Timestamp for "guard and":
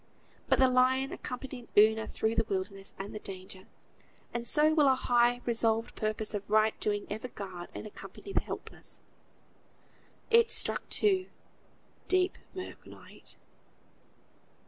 7.27-7.85